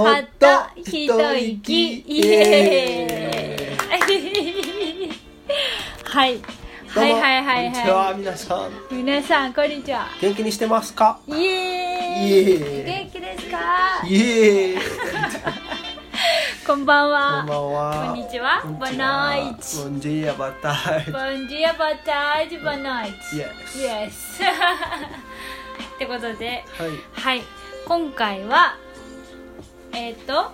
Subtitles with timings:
[0.00, 0.46] ほっと
[0.76, 1.06] 一
[1.36, 1.98] 息。
[2.08, 5.10] イエーイ。
[6.04, 6.38] はい。
[6.38, 7.66] どうもはいはいはい。
[7.66, 8.70] こんにちはは皆さん。
[8.70, 10.06] い皆さんこんにちは。
[10.22, 11.20] 元気にしてますか？
[11.28, 11.44] イエーイ。
[11.44, 12.84] イエーイ。
[12.86, 13.58] 元気ですか？
[14.08, 14.78] イエーイ。
[16.66, 18.06] こんばんこはんばんは。
[18.06, 18.62] こんにちは。
[18.62, 19.34] こんに Boa ちは。
[19.36, 24.08] noite Bom dia, boa tarde Bom dia, boa tarde, boa noite Yes Yes
[25.94, 26.64] ってことで。
[26.78, 26.90] はい。
[27.12, 27.42] はい。
[27.86, 28.76] 今回は
[29.92, 30.52] えっ、と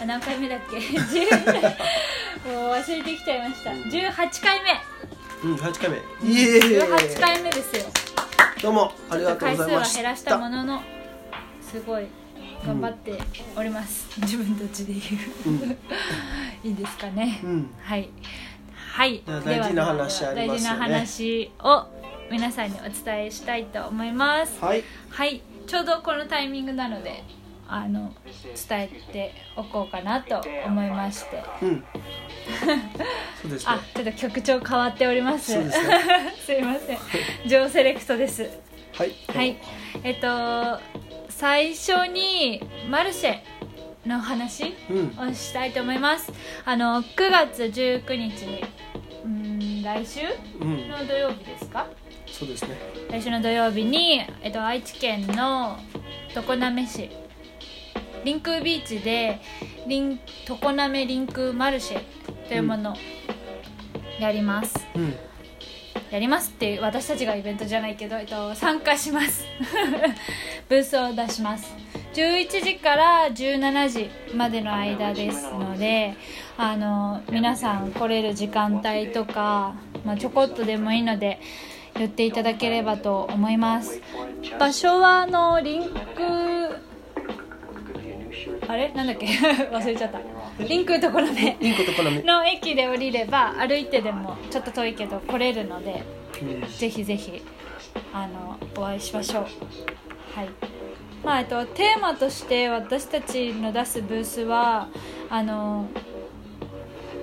[0.00, 1.62] あ何回目だっけ？10
[2.52, 3.70] もう忘れてきちゃいました。
[3.70, 5.50] 18回目。
[5.50, 5.96] うん8回目。
[6.28, 6.80] イエーイ。
[6.80, 7.84] 18回目ですよ。
[8.62, 9.98] どうもありがとう回数ございました。
[9.98, 10.82] は減らしたものの
[11.60, 12.06] すごい
[12.64, 13.18] 頑張って
[13.56, 15.02] おります、自分たちで言
[15.46, 15.78] う、うん。
[16.64, 17.70] いいですかね、うん。
[17.82, 18.08] はい。
[18.74, 19.22] はい。
[19.26, 20.46] 大事な話ありますよね。
[20.48, 21.86] 大事な話を
[22.30, 24.58] 皆さんにお伝えしたいと思います。
[24.60, 24.82] はい。
[25.10, 25.42] はい。
[25.66, 27.22] ちょうどこのタイミングなので
[27.70, 28.12] あの
[28.68, 31.42] 伝えておこうかなと思いまして。
[31.62, 31.84] うん。
[33.42, 33.72] そうですね。
[33.72, 35.52] あちょっと曲調変わっております。
[35.52, 35.94] そうですね。
[36.46, 36.98] すいません。
[37.46, 38.48] ジョーセレクトです。
[38.94, 39.12] はい。
[39.34, 39.56] はい。
[40.02, 40.80] えっと
[41.28, 43.38] 最初にマルシェ
[44.06, 45.28] の話うん。
[45.30, 46.32] をしたいと思います。
[46.64, 48.64] あの9月19日に
[49.24, 50.20] うーん来週
[50.60, 50.88] うん。
[50.88, 51.86] の土曜日ですか？
[52.26, 52.76] そうですね。
[53.10, 55.78] 来週の土曜日に、えっと、愛知県の
[56.34, 57.10] 常滑市
[58.24, 59.40] リンクービーチで
[59.86, 62.02] リン常滑リンクーマルシェ
[62.48, 62.96] というものを
[64.20, 65.14] やります、うん。
[66.10, 69.44] やりますって私たちがイベントじゃないけど、えっと、参加します。
[70.68, 71.74] ブースを出します。
[72.14, 76.14] 11時から17時までの間ですので
[76.56, 79.74] あの皆さん来れる時間帯とか、
[80.04, 81.38] まあ、ちょこっとでもいいので
[81.96, 84.00] 寄っていただければと思います。
[84.58, 86.87] 場所はあのリンク
[88.68, 88.92] あれ？
[88.92, 89.26] なんだっけ？
[89.72, 90.18] 忘れちゃった。
[90.62, 91.56] リンクところで。
[91.60, 96.02] インコとコナミの駅で降りれば歩いてでもちょっと遠いけど来れるので
[96.42, 97.42] うんぜひぜひ
[98.12, 99.42] あのお会いしましょう。
[99.42, 99.48] は
[100.44, 100.48] い。
[101.24, 104.88] まあえっとテーマとして私たちの出すブースは
[105.30, 105.86] あの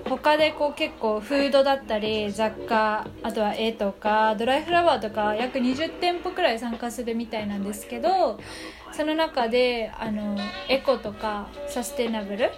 [0.09, 8.39] 他でこう結構フードだったり雑貨あとは絵とかドライフラワーとか約20店舗くらい参加するみたいなんですけど
[8.95, 10.37] その中であの
[10.69, 12.49] エコとかサステナブル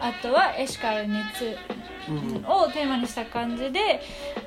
[0.00, 1.56] あとはエシカル熱
[2.08, 2.44] うん。
[2.46, 4.00] をテーマにした感じで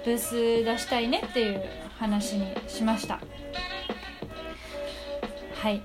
[0.03, 1.63] ブース出したいねっていう
[1.97, 3.19] 話にしました。
[5.61, 5.81] はい。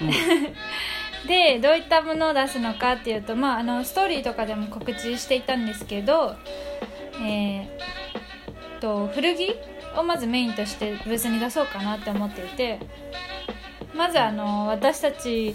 [1.28, 6.36] でどういったものを出すのかっていうと、まあ、あのストーリーとかでも告知していたんですけど、
[7.22, 7.94] えー
[8.84, 9.56] と古着
[9.96, 12.78] をまずメインとしてブースに出そうかなって思っていて
[13.96, 15.54] まずあの私たち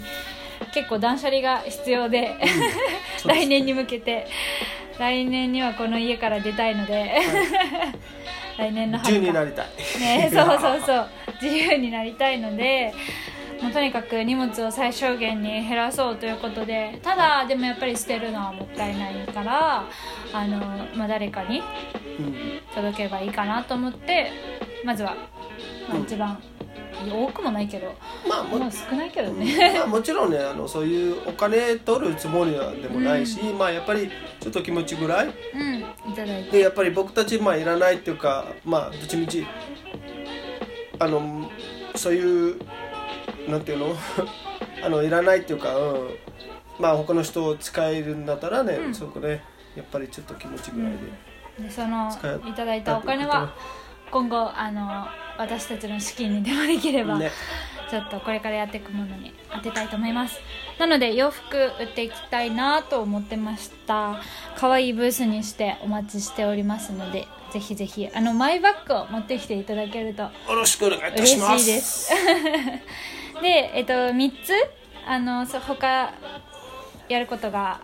[0.72, 2.36] 結構断捨離が必要で、
[3.18, 4.26] そうです 来年に向けて。
[5.00, 7.10] 来年にはこの家から出たいので、
[8.58, 9.18] 来年の春か。
[9.18, 9.66] 10になりたい。
[9.98, 11.08] ね、 そうそうそう。
[11.40, 12.92] 自由になりたいので
[13.62, 16.98] もうとにかく荷物を最小限に減らそうということで。
[17.02, 19.84] ただでもやっぱり捨てるのはもったいないから
[20.34, 20.58] あの、
[20.94, 21.62] まあ、誰かに
[22.18, 22.60] うん。
[22.74, 24.30] 届けばいいかなと思って
[24.84, 25.14] まずは、
[25.88, 26.38] まあ、うん一番、
[27.10, 27.94] 多くもないけど
[28.28, 29.74] まあももう少ないけどね。
[29.78, 34.10] まあ、もちろんねあのそういうお金取るつもりはでもないし、まあやっぱり
[34.40, 35.26] ちょっと気持ちぐらい？
[35.26, 36.50] うんいただいて。
[36.50, 39.46] でやっぱり僕たちまあいらないっていうかまあどっちみち
[40.98, 41.50] あの
[41.94, 42.56] そういう
[43.48, 43.96] なんていうの？
[44.84, 46.10] あのいらないっていうか、うん、
[46.78, 48.94] まあ他の人を使えるんだったらね、うん。
[48.94, 49.42] そこね。
[49.76, 50.92] やっぱりちょっと気持ちぐらい
[51.58, 52.10] で、でその
[52.44, 53.54] いただいたお金は
[54.10, 55.06] 今後あの
[55.38, 57.30] 私たちの資金にでもできれば、ね。
[57.90, 60.38] ちょっとこれからやっていくものに当てたいと思います。
[60.78, 64.20] なので洋服売っていきたいなと思ってました。
[64.56, 71.64] 可愛いブースにしてお待ちしておりますのでぜひぜひあのマイバッグを持ってきていただけるとよろしくお願いいた嬉します。
[71.64, 72.12] しいです。
[73.42, 74.52] でえっと3つ
[75.04, 76.12] あのそ他
[77.08, 77.80] やることが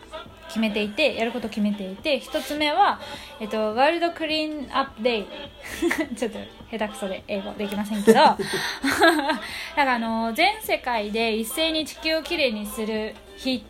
[0.56, 2.99] 決めていてやること決めていて1つ目は、
[3.41, 5.26] えっと、ワールドクリーンアップデイ。
[6.17, 6.38] ちょっと
[6.70, 8.20] 下手くそで英語できませんけど。
[8.25, 13.62] だかあの全世界で一斉に地球をきれいにする日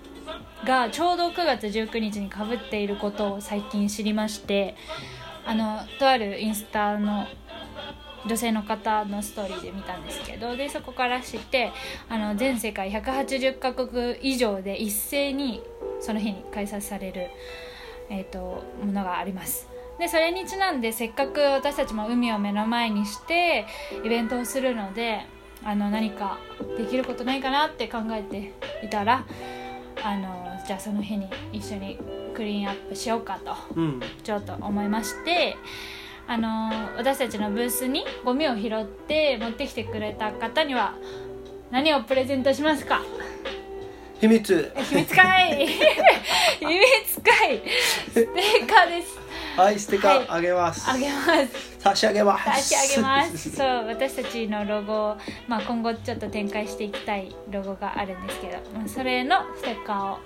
[0.65, 4.77] がちょうど9月19日にかぶっていることを最近知りまして
[5.45, 7.27] あのとあるインスタの
[8.27, 11.73] 女性の方のストーリーで見たんですけどでそこから知って
[12.09, 15.63] あの全世界180カ国以上で一斉に
[16.01, 17.31] その日に開催される、
[18.11, 19.69] えー、とものがあります。
[19.99, 23.67] でそれにちなんでせっかく私たちも海を目の前にして
[24.05, 25.25] イベントをするので
[25.65, 26.39] あの何か
[26.77, 28.53] できることないかなって考えて
[28.85, 29.25] いたら
[30.03, 31.99] あのじゃあその日に一緒に
[32.35, 34.01] クリーンアップしようかとうん。
[34.23, 35.57] ちょっと思いまして
[36.29, 40.95] あの私たちのブースにゴミを拾って持ってきてくれた方には
[41.71, 43.01] 何をプレゼントしますか？
[44.21, 44.73] 秘密。
[44.91, 45.67] 秘密かい？
[45.67, 47.63] 秘密かい？
[48.11, 48.21] ステ
[48.63, 49.19] ッカーです。
[49.57, 51.77] はいステッカーあげます、あげます。
[51.79, 52.45] 差し上げます。
[52.45, 53.51] 差し上げます。
[53.57, 55.17] そう私たちのロゴ、
[55.49, 60.19] まあ、今後ちょっと展開していきたいロゴがあるんですけど、まあ、それのステッカーを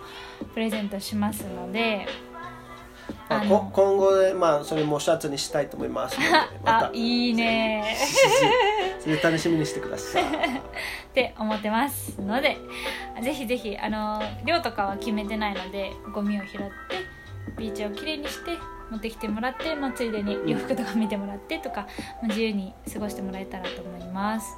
[0.55, 2.30] プレゼントしますのでま
[3.31, 3.61] ああの。
[3.61, 6.31] こ今後でまあそれもシャツにしたいと思いますので
[6.62, 6.87] また。
[6.87, 7.97] あいいね。
[9.00, 10.27] それ楽しみにしてくださいっ
[11.15, 12.59] て思ってますので
[13.23, 16.71] ぜひぜひあの量とかは決めてないのでゴミを拾って
[17.56, 18.59] ビーチをきれいにして
[18.91, 21.87] 持ってきてもらって、まあ、ついでに洋服とか見てもらってとか、
[22.21, 24.56] まあ自由に過ごしてもらえたらと思います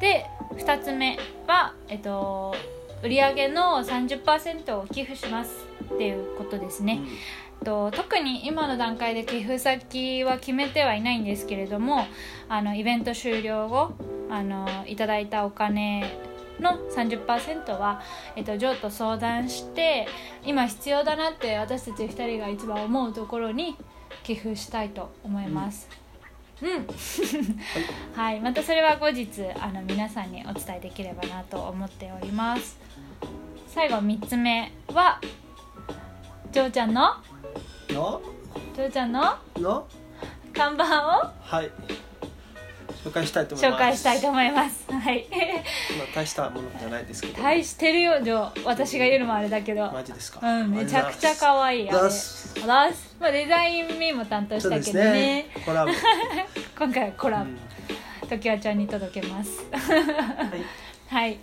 [0.00, 2.54] で2つ目は、えっと、
[3.02, 7.00] 売上の30%を寄付しますっていうことですね、
[7.64, 12.06] と特に今の段階で寄付先は決めてはいないんですけれども
[12.48, 13.94] あのイベント終了後
[14.30, 16.18] あのいただいたお金
[16.60, 18.00] の30%は、
[18.36, 20.06] えっと、ジョーと相談して
[20.44, 23.76] 今必要だなって私たち2人が一番思うところに
[24.22, 25.88] 寄付したいと思います。
[26.62, 26.86] うん、
[28.14, 32.78] はい、またそれは後日あの皆さんにお伝えできればなと思っております。
[33.66, 35.20] 最後3つ目は
[36.52, 37.16] ジョーちゃんの
[37.94, 38.20] の？
[38.74, 39.38] ジョーちゃんの？
[39.56, 39.86] の？
[40.52, 41.30] 看板を？
[41.40, 41.70] はい。
[43.04, 43.74] 紹介したいと思います。
[43.74, 44.92] 紹介したいと思います。
[44.92, 45.26] はい。
[45.98, 47.42] まあ大したものじゃないですけど。
[47.42, 49.90] 大してるよジョー私が言うのもあれだけど。
[49.92, 50.40] マジですか？
[50.42, 51.90] うんめちゃくちゃ可愛い。
[51.90, 52.02] あれ。
[52.02, 52.54] ます。
[52.62, 55.12] あらすまあデザインミーも担当したけどね。
[55.12, 55.46] ね。
[55.64, 55.94] コラボ、う
[56.78, 57.44] 今回はコラボ。
[57.44, 57.58] ん。
[58.28, 59.64] 時はちゃんに届けます。
[59.70, 59.76] は
[60.46, 60.64] い、
[61.14, 61.38] はい。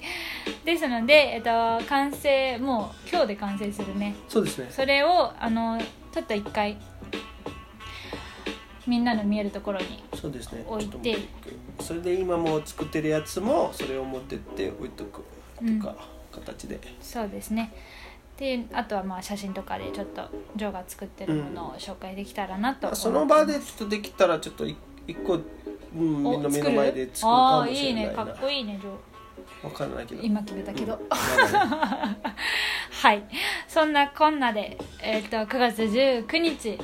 [0.66, 1.50] ですので、えっと、
[1.88, 4.16] 完成もう今日で完成するね。
[4.28, 4.68] そうですね。
[4.72, 5.80] それをあの
[6.12, 6.78] ちょっと一回
[8.88, 10.66] みんなの見えるところにそうですね。
[10.68, 11.18] 置いて。
[11.80, 15.24] それで今もう作ってるやつもそれを持ってって置いとく
[15.80, 15.96] とか、
[16.32, 16.80] 形で。
[17.02, 17.74] そうですね。
[18.38, 24.76] であとはまあ写真とかでちょっとジョーが作ってるものを紹介できたらなと思ってます、その場でちょっとできたらちょっと一
[25.08, 25.44] 一個、うん、
[26.24, 27.22] みんな目の前で作る？
[27.22, 28.04] かもああしれないな。
[28.04, 28.16] いいね。
[28.16, 29.11] かっこいいねジョー
[29.64, 30.22] わからないけど。
[30.22, 31.00] 今決めたけど、うん。
[33.02, 33.24] はい。
[33.68, 36.78] そんなこんなで、えっと9月19日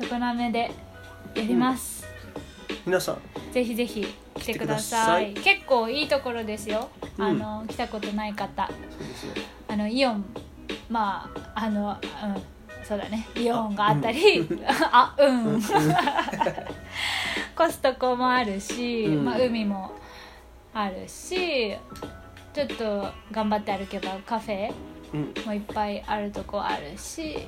[0.00, 0.70] 常滑で
[1.34, 2.06] やります、
[2.84, 3.18] 皆さん
[3.52, 5.32] ぜひぜひ来てください。
[5.34, 7.24] 結構いいところですよ、うん。
[7.24, 8.66] あの来たことない方。
[8.66, 9.32] そうですね
[9.68, 10.24] あのイオン
[10.88, 12.42] まああのうん。
[12.84, 13.26] そうだね。
[13.34, 14.46] イオンがあったり。
[14.92, 15.62] あ うん、
[17.56, 19.24] コストコもあるし、うん。
[19.24, 19.92] まあ、海も
[20.74, 21.74] あるし
[22.52, 24.72] ちょっと頑張って歩けばカフェ
[25.12, 25.34] うん。
[25.46, 27.38] もいっぱいあるとこあるし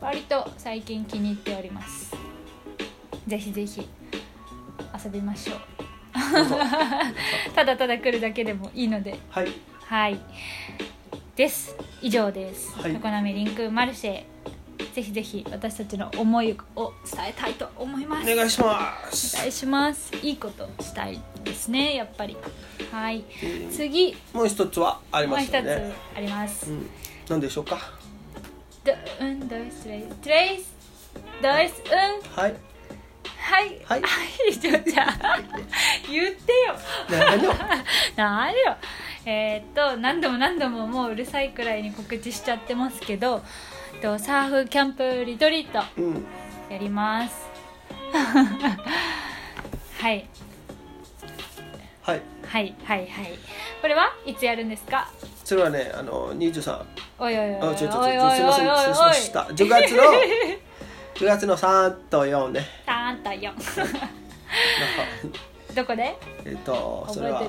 [0.00, 2.14] 割と最近気に入っております。
[3.26, 3.88] ぜひぜひ
[5.04, 5.58] 遊びましょう。
[7.54, 9.18] ただただ来るだけでもいいので。
[9.30, 9.48] はい。
[9.86, 10.20] はい。
[11.36, 11.74] です。
[12.02, 12.74] 以上です。
[12.78, 12.92] はい。
[12.92, 14.24] 常滑リンクマルシェ
[14.94, 18.32] ぜひぜひ私たちの思いを伝えたいと思います。
[18.32, 20.14] お願いしまおす願いします。
[20.22, 22.36] いいことしたいですねやっぱり。
[22.92, 23.24] はい。
[23.42, 24.16] えー次。
[24.32, 26.70] もう一つはありもう一つますよねあります。
[26.70, 26.88] うん。
[27.28, 27.78] 何でしょうか？
[28.84, 30.74] ドうんドイツレイストレイス
[31.42, 32.40] ドイツうん？
[32.40, 32.54] はい。
[33.36, 33.80] はい。
[33.84, 34.02] はい。
[34.02, 34.16] は
[34.48, 35.18] いちょちゃん
[36.10, 36.76] 言ってよ。
[37.10, 37.52] 何を
[38.16, 38.76] 何よ。
[39.26, 43.42] えーっと何度も何度ももううるさいくらいに告知しちゃってますけど
[44.00, 45.80] とサーフキャンプリトリート。
[45.96, 46.24] うん。
[46.70, 47.34] やります。
[50.00, 50.26] はい。
[52.02, 52.22] はい。
[52.46, 53.08] はいはいはい。
[53.80, 55.08] これはいつやるんですか？
[55.44, 56.82] それはねあの23
[57.18, 57.72] おいおいおいおいおいおいおい。
[57.72, 58.66] あちょちょちょすいません。
[58.68, 59.40] 失礼しました。
[59.44, 60.02] 10月の
[61.14, 62.66] 10月の3と4ね。
[62.86, 63.62] ターンと4なんか。
[65.74, 66.16] どこで？
[66.44, 67.48] えっとそれはうん。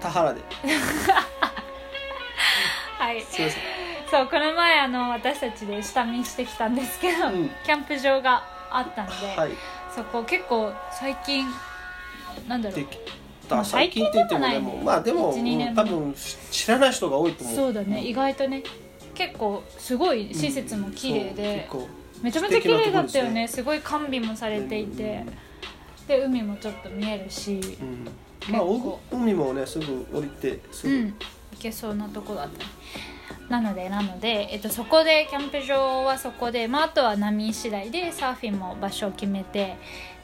[0.00, 0.40] 田原で。
[2.98, 3.20] はい。
[3.22, 3.62] すいません
[4.12, 7.48] そうこの前あの私たちで下見してきたんですけど、うん。
[7.64, 9.52] キャンプ場があったので、はい。
[9.96, 11.46] そこ結構最近
[12.46, 12.78] なんだろう。
[12.78, 12.98] でき
[13.48, 16.14] まあた最近って言ってもでもまあでも1 2年うん多分
[16.50, 17.56] 知らない人が多いと思う。
[17.56, 18.04] そうだね。
[18.04, 18.62] 意外とね
[19.14, 21.88] 結構すごい施設も綺麗で、そう結構
[22.22, 23.48] めちゃめちゃ綺麗だったよね。
[23.48, 25.24] 素すごい完備もされていて、
[26.06, 28.04] で海もちょっと見えるしうん。
[28.52, 29.00] まあ結構。
[29.10, 31.14] お海もねすぐ降りてすぐ、うん。
[31.52, 32.64] 行けそうなとこだったね
[33.48, 39.76] なのでなので、えっと、そこでキャンプ場はそこで、まあ、あとは波次第でサーフィンも場所を決めて、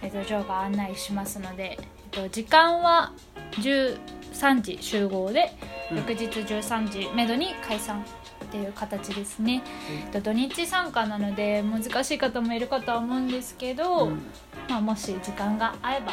[0.02, 1.78] えっと、ジョーが案内しますので
[2.12, 3.12] えっと、時間は
[3.52, 5.52] 13時集合で、
[5.90, 5.96] うん。
[5.98, 8.04] 翌日13時めどに解散
[8.44, 9.62] っていう形ですね、
[10.06, 14.22] えっと土日参加なので難しい方もいるかとは思うんですけど、うん。
[14.68, 16.12] まあ、もし時間が合えば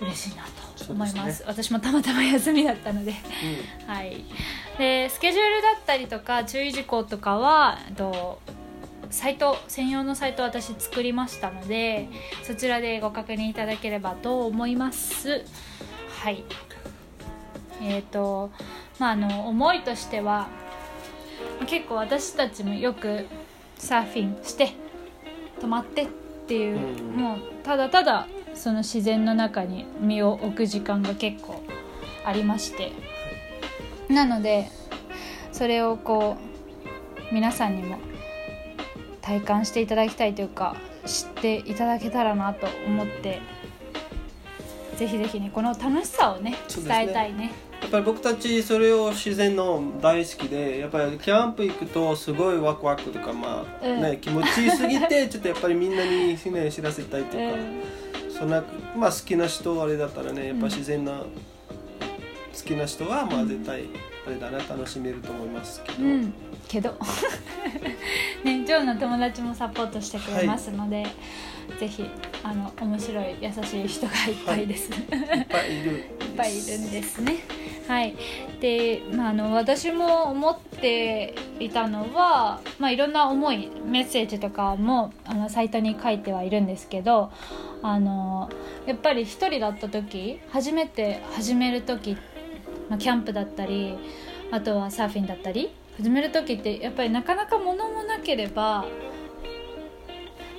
[0.00, 1.44] 嬉しいなと思います。
[1.46, 3.14] 私もたまたま休みだったので。
[3.86, 4.24] はい、
[4.78, 8.40] でスケジュールだったりとか注意事項とかはえっと
[9.10, 12.08] サイト専用のサイトを私作りましたので
[12.42, 15.44] そちらでご確認いただければと思います。
[16.22, 16.44] はい。
[17.82, 18.50] えっ、と
[18.98, 20.48] まああの思いとしては
[21.66, 23.26] 結構私たちもよく
[23.78, 24.72] サーフィンして
[25.60, 26.06] 泊まってっ
[26.46, 27.16] ていう、うん。
[27.16, 28.26] もうただただ
[28.56, 31.62] その自然の中に身を置く時間が結構
[32.24, 32.90] ありまして。
[34.08, 34.70] なので
[35.52, 36.36] それをこ
[37.30, 37.98] う皆さんにも
[39.20, 43.40] 体感していただきたいというか知っていただけたらなと思って
[44.96, 47.52] ぜひぜひねこの楽しさをね伝えたいね。
[47.82, 54.02] やっぱり僕たちそれを自然の大好きでやっぱりキャンプ行くとすごいワクワクとかまあ、うん。
[54.02, 58.05] ね気持ちいいすぎてちょっとやっぱりみんなに、ね、知らせたいというか、そん
[58.44, 58.62] な
[58.96, 61.26] まあ好きな人あれだったらねやっぱ自然な、好
[62.64, 63.84] きな人はまあ絶対
[64.26, 66.34] あれだな楽しめると思いますけど、うん。
[66.68, 66.94] けど。
[68.44, 71.06] ねジョーの友達もサポートしてくれますので、
[71.78, 72.04] ぜひ
[72.42, 74.96] あの面白い優しい人がいっぱいです、い。
[74.96, 76.04] っぱいいる いっ
[76.36, 77.36] ぱいいるんですね。
[77.88, 78.16] はい、
[78.60, 87.30] で、まあ、あの私も思っていたのは、まあ、いろんな思いメッセージとかもあのサイトに書いてはいるんですけど
[87.82, 88.50] あの
[88.86, 92.16] やっぱり一人だった時初めて始める時、
[92.88, 93.96] まあ、キャンプだったり
[94.50, 98.84] あとはサーフィンだったり始める時ってやっぱりなかなか物もなければ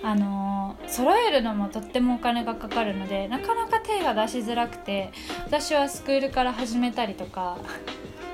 [0.04, 5.12] あの揃えるのもとってもお金がかかるのでなかなか手が出しづらくて
[5.46, 7.58] 私はスクールから始めたりとか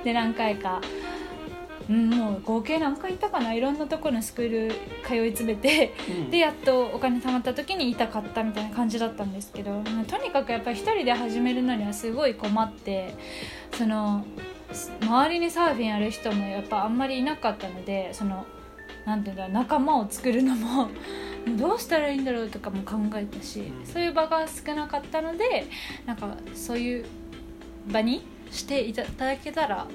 [0.03, 0.81] で何回か、
[1.89, 3.53] うん、もう合計何回行ったかな？
[3.53, 4.75] いろんなところのスクール
[5.07, 6.29] 通い詰めてうん。
[6.29, 13.15] でやっとお金貯まった時に痛かったみたいな感じだったんですけどまあとにかくやっぱり一人で始めるのにはすごい困って
[13.71, 14.25] その
[14.71, 18.45] す周りにサーフィンやる人もやっぱあんまりいなかったのでその
[19.05, 20.89] なんていうんだ仲間を作るのも
[21.57, 23.85] どうしたらいいんだろうとかも考えたし、うん。
[23.85, 25.67] そういう場が少なかったので
[26.05, 27.05] なんかそういう
[27.87, 29.87] 場にしていただけたら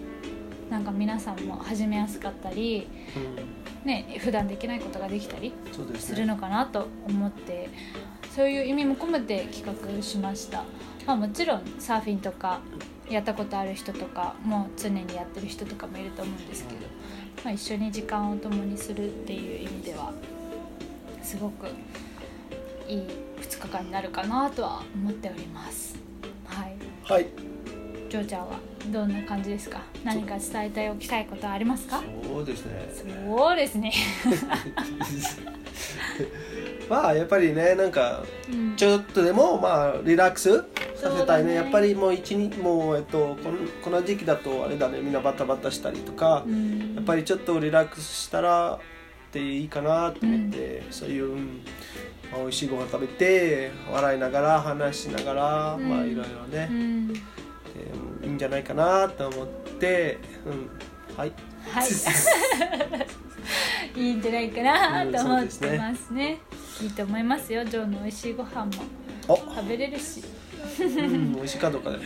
[0.70, 2.86] なんか皆さんも始めやすかったり、
[3.16, 3.58] うん。
[3.84, 5.52] ね普段できないことができたり
[5.98, 7.70] するのかなと思って
[8.34, 10.64] そういう意味も込めて企画しました、
[11.06, 12.60] まあ、もちろんサーフィンとか
[13.08, 16.80] やったことある人とかもう常にやってる人とかもいると思うんですけど、
[17.44, 20.12] まあ、一緒に時間を共にするっていう意味では
[21.28, 21.66] すごく
[22.88, 23.02] いい
[23.42, 25.94] 2日間になるかなとは思っております。
[26.46, 26.74] はい。
[27.04, 27.26] はい。
[28.08, 28.58] ジョーちゃんは
[28.90, 29.82] どんな感じですか？
[30.02, 32.02] 何か伝えておきたいことはありますか？
[32.24, 32.88] そうですね。
[33.26, 33.92] そうですね、
[36.88, 38.74] まあやっぱりねなんかうん。
[38.76, 40.64] ちょっとでもまあリラックス
[40.96, 41.50] させたいね。
[41.50, 41.54] ね。
[41.56, 45.02] やっぱりもう一日もうえっとこのこの時期だとあれだね。
[45.02, 46.94] みんなバタバタしたりとか、うん。
[46.94, 48.78] やっぱりちょっとリラックスしたら
[49.28, 51.60] っていいかなと思って、そういう、うん
[52.32, 55.88] まあ、美味しいご飯食べて笑いながら話しながら、うん。
[55.88, 56.68] まあいろいろね。
[56.70, 57.12] う、ん。
[57.76, 59.46] えーいいんじゃないかなと思っ
[59.78, 60.68] て、うん、
[61.16, 61.32] はい。
[61.70, 61.88] はい。
[63.98, 66.40] いいんじゃないかなと思ってますね。
[66.82, 67.64] いいと思いますよ。
[67.64, 68.72] ジョーの美味しいご飯も
[69.28, 70.22] お、食べれるし、
[70.80, 71.98] うん、美味しいかどうかで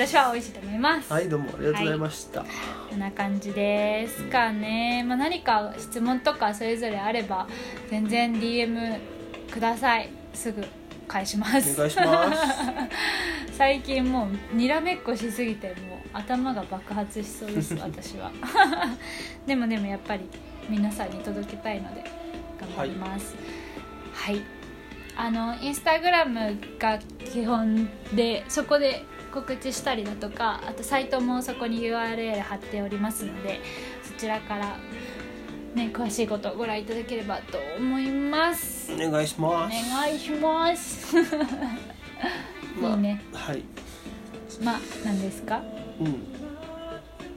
[0.00, 1.12] 私は美味しいと思います。
[1.12, 2.40] はいどうもありがとうございました、
[2.88, 5.04] こんな感じですかね。
[5.06, 7.46] まあ何か質問とかそれぞれあれば
[7.90, 8.98] 全然 DM
[9.52, 10.08] ください。
[10.32, 10.64] すぐ
[11.06, 11.74] 返します。
[11.74, 18.32] お願いします 最近もうにらめっこしすぎてもう頭が爆発しそうです私は
[19.46, 20.22] でもでもやっぱり
[20.70, 22.04] 皆さんに届けたいので
[22.58, 23.36] 頑張ります
[24.14, 24.40] はい、
[25.14, 26.98] あのインスタグラムが
[27.30, 33.60] 基本でそこで告知したりだとかあとサイトもそこに URL 貼っておりますので
[34.02, 34.76] そちらから
[35.74, 38.92] ね詳しいことをご覧いただければと思います。
[38.92, 41.16] お願いしまおす願いします。
[42.80, 43.22] まあいいね。
[43.32, 43.62] はい。
[44.62, 45.62] まあ何ですか？
[46.00, 46.16] うん。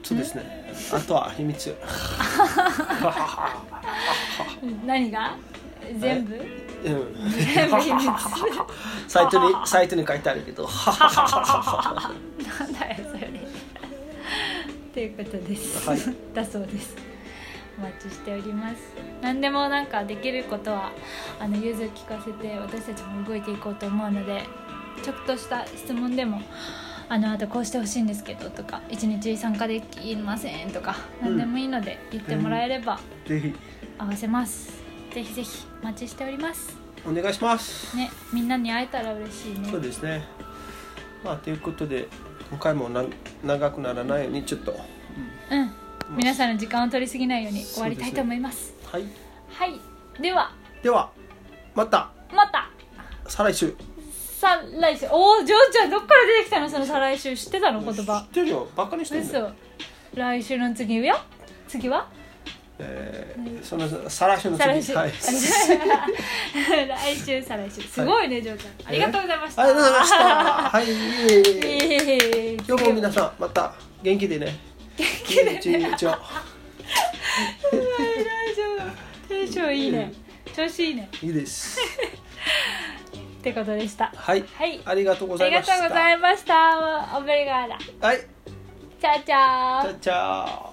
[0.01, 0.73] そうですね。
[0.91, 1.73] あとは秘密。
[4.85, 5.35] 何が？
[5.99, 6.35] 全部？
[6.35, 6.37] う
[6.89, 7.31] ん。
[9.07, 10.67] サイトにサイトに書いてあるけど。
[10.67, 10.69] な
[12.65, 13.29] んだよそれ。
[14.93, 15.99] ということです、はい。
[16.33, 16.95] だそうです。
[17.77, 18.75] お待ちしております。
[19.21, 20.91] 何でもなんかできることは
[21.39, 24.43] あの融通聞かせて私たちも動いていこうと思うので
[25.01, 26.41] ちょっとした質問でも
[27.09, 33.55] あのあとこうしてほしいんですけどとか一日参加できませんとか何でもいいので言ってもらえればぜひ。
[33.97, 34.82] 合わせます、
[35.13, 36.75] ぜひぜひお待ちしております。
[37.05, 37.95] お願いします。
[37.95, 39.69] ねみんなに会えたら嬉しいね。
[39.69, 40.23] そうですね。
[41.23, 42.07] まあということで
[42.49, 43.03] 今回もな
[43.43, 44.75] 長くならないようにちょっと、
[45.51, 45.59] うん。
[45.59, 45.71] うん。
[46.17, 48.73] 皆さんの時間を取りすぎないように終わりたいと思います。
[48.85, 49.03] はい。
[49.49, 49.79] はい。
[50.21, 50.51] では。
[50.81, 51.11] では
[51.75, 52.09] また。
[52.33, 52.69] また。
[53.27, 53.75] 再来週。
[54.39, 55.07] 再来週。
[55.11, 56.69] おおジョーちゃんどっから出てきたの？
[56.69, 57.37] その再来週。
[57.37, 57.81] 知ってたの？
[57.83, 58.67] 言知葉ってるよ。
[58.75, 59.53] バカにしてんだよ、
[60.13, 60.19] 嘘。
[60.19, 61.15] 来週の次よ
[61.67, 62.09] 次は？
[62.83, 65.11] えーその再来週の再来週、次はい
[66.87, 67.81] 来週再来週。
[67.81, 68.87] すごいね、ジョーちゃん。
[68.89, 69.63] ありがとうございました。
[69.63, 70.17] ありがとうございました。
[70.69, 70.85] はい。
[72.67, 74.59] 今日も皆さんまた元気でね。
[74.97, 75.59] 元気でね。
[75.59, 76.09] 一日を。
[76.09, 76.17] 大丈
[78.79, 80.13] 夫テンションいいね、
[80.53, 81.09] 調子いいね。
[81.21, 81.79] いいです。
[81.79, 84.11] ってことでした。
[84.15, 84.43] はい。
[84.55, 84.81] はい。
[84.83, 85.77] ありがとうごありがざいました。
[85.77, 87.17] とうございました。
[87.17, 87.69] オブリガー
[88.01, 88.17] ダはい。
[88.99, 89.93] チャオチャオ。
[89.93, 90.72] チャチャ